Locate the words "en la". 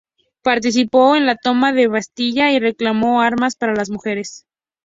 1.15-1.35